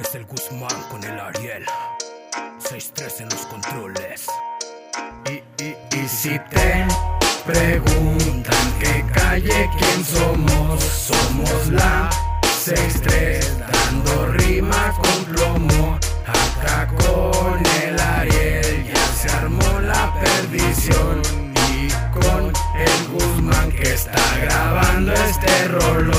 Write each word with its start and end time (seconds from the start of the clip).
Es 0.00 0.14
el 0.14 0.24
Guzmán 0.24 0.82
con 0.90 1.04
el 1.04 1.18
Ariel. 1.20 1.64
6-3 2.60 3.20
en 3.20 3.28
los 3.28 3.46
controles. 3.46 4.26
Y, 5.30 5.62
y, 5.62 5.76
y 5.96 6.08
si 6.08 6.38
te 6.50 6.86
preguntan 7.46 8.74
qué 8.80 9.04
calle, 9.14 9.70
quién 9.78 10.04
somos, 10.04 10.82
somos 10.82 11.68
la 11.68 12.10
6-3, 12.42 13.58
dando 13.58 14.26
rima 14.32 14.92
con 14.96 15.24
plomo. 15.26 15.98
Acá 16.26 16.88
con 16.88 17.62
el 17.82 18.00
Ariel 18.00 18.92
ya 18.92 19.06
se 19.14 19.30
armó 19.30 19.80
la 19.80 20.12
perdición. 20.20 21.22
Y 21.70 21.88
con 22.12 22.52
el 22.80 23.08
Guzmán 23.12 23.70
que 23.70 23.94
está 23.94 24.38
grabando 24.42 25.12
este 25.12 25.68
rollo. 25.68 26.13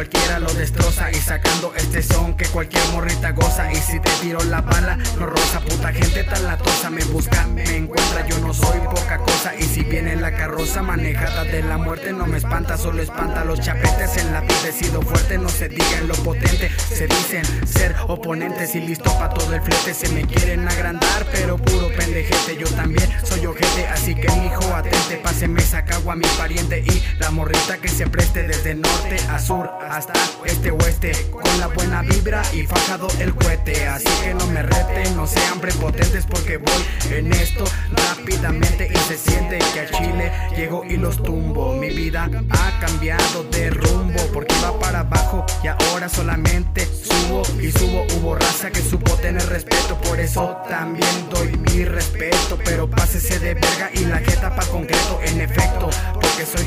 Cualquiera 0.00 0.38
lo 0.38 0.50
destroza 0.54 1.10
y 1.10 1.16
sacando 1.16 1.74
este 1.76 2.02
son 2.02 2.34
que 2.34 2.46
cualquier 2.46 2.82
morrita 2.88 3.32
goza. 3.32 3.70
Y 3.70 3.76
si 3.76 4.00
te 4.00 4.10
tiro 4.22 4.42
la 4.44 4.62
bala 4.62 4.96
no 5.18 5.26
rosa 5.26 5.60
puta 5.60 5.92
gente 5.92 6.24
tan 6.24 6.42
latosa. 6.46 6.88
Me 6.88 7.04
busca 7.04 7.46
me 7.48 7.76
encuentra 7.76 8.26
yo 8.26 8.38
no 8.38 8.54
soy 8.54 8.80
poca 8.80 9.18
cosa. 9.18 9.54
Y 9.58 9.62
si 9.64 9.82
viene 9.82 10.16
la 10.16 10.32
carroza 10.32 10.80
manejada 10.80 11.44
de 11.44 11.62
la 11.62 11.76
muerte 11.76 12.14
no 12.14 12.26
me 12.26 12.38
espanta 12.38 12.78
solo 12.78 13.02
espanta 13.02 13.44
los 13.44 13.60
chapetes 13.60 14.16
en 14.16 14.32
la 14.32 14.42
he 14.66 14.72
sido 14.72 15.02
fuerte 15.02 15.36
no 15.36 15.50
se 15.50 15.68
digan 15.68 16.08
lo 16.08 16.14
potente. 16.14 16.70
Se 16.88 17.06
dicen 17.06 17.44
ser 17.66 17.94
oponentes 18.08 18.74
y 18.74 18.80
listo 18.80 19.12
pa 19.18 19.28
todo 19.28 19.54
el 19.54 19.60
flete. 19.60 19.92
Se 19.92 20.08
me 20.08 20.26
quieren 20.26 20.66
agrandar 20.66 21.26
pero 21.30 21.58
puro 21.58 21.88
pendejete. 21.88 22.56
Yo 22.56 22.66
también 22.68 23.06
soy 23.22 23.44
ojete 23.44 23.86
así 23.88 24.14
que 24.14 24.30
mi 24.30 24.46
hijo 24.46 24.74
atente. 24.74 25.16
Páseme 25.22 25.60
esa 25.60 25.84
cagua 25.84 26.14
a 26.14 26.16
mi 26.16 26.26
pariente 26.38 26.78
y 26.86 27.02
la 27.18 27.30
morrita 27.30 27.76
que 27.76 27.88
se 27.88 28.06
preste 28.06 28.44
desde 28.44 28.74
norte 28.74 29.16
a 29.28 29.38
sur 29.38 29.68
hasta 29.90 30.12
este 30.44 30.70
oeste 30.70 31.12
con 31.30 31.58
la 31.58 31.66
buena 31.66 32.02
vibra 32.02 32.42
y 32.54 32.62
fajado 32.66 33.08
el 33.18 33.34
cohete. 33.34 33.88
Así 33.88 34.08
que 34.22 34.34
no 34.34 34.46
me 34.46 34.62
reten 34.62 35.16
no 35.16 35.26
sean 35.26 35.60
prepotentes 35.60 36.26
porque 36.26 36.58
voy 36.58 36.84
en 37.10 37.32
esto 37.32 37.64
rápidamente 37.90 38.88
y 38.92 38.98
se 38.98 39.18
siente 39.18 39.58
que 39.74 39.80
a 39.80 39.90
Chile 39.90 40.32
llego 40.56 40.84
y 40.84 40.96
los 40.96 41.22
tumbo. 41.22 41.74
Mi 41.74 41.90
vida 41.90 42.30
ha 42.50 42.80
cambiado 42.80 43.44
de 43.50 43.70
rumbo 43.70 44.20
porque 44.32 44.54
iba 44.58 44.78
para 44.78 45.00
abajo 45.00 45.44
y 45.62 45.66
ahora 45.66 46.08
solamente 46.08 46.86
subo 46.86 47.42
y 47.60 47.72
subo. 47.72 48.06
Hubo 48.16 48.34
raza 48.36 48.70
que 48.70 48.80
supo 48.80 49.12
tener 49.16 49.46
respeto 49.48 50.00
por 50.02 50.20
eso 50.20 50.56
también 50.68 51.28
doy 51.30 51.56
mi 51.56 51.84
respeto. 51.84 52.58
Pero 52.64 52.88
pásese 52.88 53.38
de 53.40 53.54
verga 53.54 53.90
y 53.92 54.04
la 54.04 54.18
jeta 54.18 54.54
pa 54.54 54.64
concreto 54.66 54.99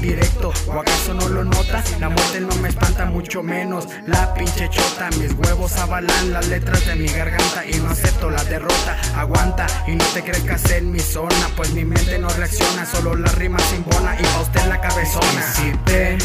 directo 0.04 0.52
o 0.68 0.80
acaso 0.80 1.14
no 1.14 1.30
lo 1.30 1.46
nota 1.46 1.82
la 2.00 2.10
muerte 2.10 2.42
no 2.42 2.54
me 2.58 2.68
espanta 2.68 3.06
mucho 3.06 3.42
menos 3.42 3.88
la 4.06 4.34
pinche 4.34 4.70
chota. 4.70 5.10
Mis 5.18 5.32
huevos 5.34 5.78
avalan 5.78 6.34
las 6.34 6.48
letras 6.48 6.86
de 6.86 6.96
mi 6.96 7.08
garganta 7.08 7.66
y 7.66 7.74
no 7.76 7.90
acepto 7.90 8.30
la 8.30 8.44
derrota. 8.44 8.98
Aguanta 9.16 9.66
y 9.88 9.96
no 9.96 10.06
te 10.14 10.22
crezcas 10.22 10.70
en 10.72 10.92
mi 10.92 11.00
zona 11.00 11.50
pues 11.56 11.72
mi 11.72 11.86
mente 11.86 12.20
no 12.20 12.28
reacciona 12.30 12.86
solo 12.86 13.16
la 13.16 13.32
rima 13.32 13.60
simbona 13.60 14.16
y 14.20 14.24
pa' 14.24 14.42
usted 14.42 14.66
la 14.66 14.82
cabezona. 14.82 15.42
Si 15.54 15.72
te 15.86 16.18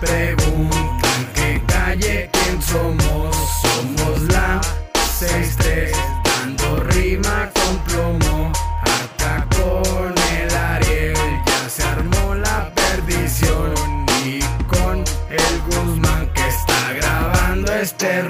preguntan 0.00 1.28
qué 1.34 1.62
calle, 1.66 2.30
quién 2.30 2.60
somos 2.60 3.63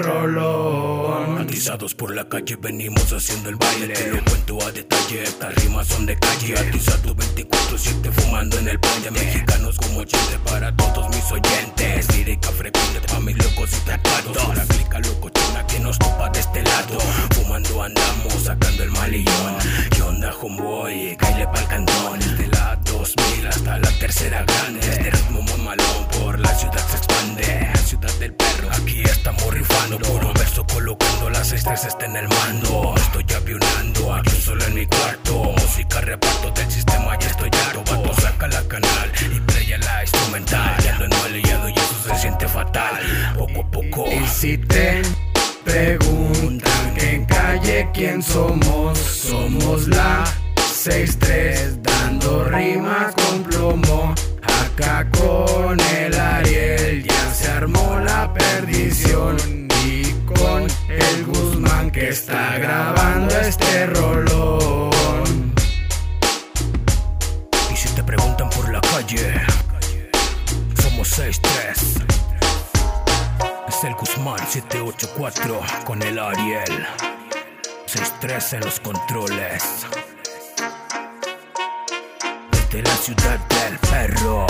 rolón. 0.05 1.39
Atizados 1.39 1.95
por 1.95 2.13
la 2.15 2.27
calle 2.29 2.55
venimos 2.55 3.11
haciendo 3.11 3.49
el 3.49 3.55
baile. 3.55 3.93
Te 3.93 4.11
lo 4.11 4.23
cuento 4.23 4.57
a 4.65 4.71
detalle, 4.71 5.23
estas 5.23 5.55
rimas 5.55 5.87
son 5.87 6.05
de 6.05 6.17
calle. 6.17 6.57
Atizados 6.57 7.15
24-7 7.15 8.11
fumando 8.11 8.57
en 8.59 8.67
el 8.69 8.79
puente. 8.79 9.11
Mexicanos 9.11 9.77
como 9.77 10.03
chiste 10.03 10.39
para 10.45 10.75
todos 10.75 11.09
mis 11.09 11.31
oyentes. 11.31 12.15
Lírica 12.15 12.49
frecuente 12.49 13.01
pa' 13.07 13.19
mis 13.19 13.37
locos 13.37 13.69
y 13.73 13.85
tatuados 13.85 14.55
La 14.55 14.65
clica 14.65 14.99
locochona 14.99 15.65
que 15.67 15.79
nos 15.79 15.97
topa 15.99 16.29
de 16.29 16.39
este 16.39 16.61
lado. 16.63 16.99
Fumando 17.35 17.83
andamos, 17.83 18.33
sacando 18.43 18.83
el 18.83 18.91
malillón 18.91 19.55
¿Qué 19.91 20.01
onda 20.01 20.33
homeboy? 20.41 21.15
Caile 21.17 21.47
pa'l 21.47 21.67
cantón 21.67 21.94
estrellas 31.65 31.85
está 31.85 32.05
en 32.05 32.15
el 32.15 32.27
mando. 32.27 32.93
Estoy 32.95 33.25
avionando, 33.35 34.13
aquí 34.13 34.41
solo 34.41 34.63
en 34.65 34.73
mi 34.75 34.85
cuarto. 34.85 35.53
Música 35.57 36.01
reparto 36.01 36.51
del 36.51 36.71
sistema, 36.71 37.17
ya 37.17 37.27
estoy 37.27 37.49
harto. 37.49 37.83
Vato 37.91 38.21
saca 38.21 38.47
la 38.47 38.61
canal 38.67 39.11
y 39.21 39.39
playa 39.39 39.77
la 39.79 40.01
instrumental. 40.01 40.83
Ya 40.83 40.95
enmalillado 40.95 41.69
y 41.69 41.73
eso 41.73 41.95
se 42.07 42.15
siente 42.19 42.47
fatal. 42.47 42.99
Poco 43.37 43.61
a 43.61 43.71
poco. 43.71 44.05
Y 44.11 44.27
si 44.27 44.57
te 44.57 45.01
preguntan 45.63 46.93
qué 46.95 47.25
calle, 47.27 47.89
quién 47.93 48.21
somos, 48.21 48.99
somos 48.99 49.87
la 49.87 50.23
6-3, 50.55 51.81
dando 51.81 52.43
rima 52.45 53.11
con 53.15 53.43
plomo. 53.43 54.13
Acá 54.43 55.09
con 55.17 55.79
el 55.79 56.19
Ariel 56.19 57.03
ya 57.03 57.33
se 57.33 57.49
armó 57.49 57.99
la 58.05 58.31
perdición. 58.33 59.37
Y 59.87 60.13
con 60.25 60.63
el 60.89 61.25
que 61.25 61.44
está 62.15 62.57
grabando 62.59 63.35
este 63.41 63.87
rolón. 63.87 65.53
Y 67.69 67.75
si 67.75 67.89
te 67.89 68.01
preguntan 68.03 68.49
por 68.51 68.71
la 68.71 68.79
calle 68.79 69.33
Somos 70.81 71.19
6-3 71.19 71.41
Es 73.67 73.83
el 73.83 73.95
Guzmán 73.95 74.39
784 74.47 75.59
con 75.83 76.01
el 76.03 76.17
Ariel. 76.17 76.87
6-3 77.85 78.53
en 78.53 78.59
los 78.61 78.79
controles. 78.79 79.85
Desde 82.51 82.81
la 82.81 82.95
ciudad 82.95 83.39
del 83.39 83.77
perro 83.79 84.47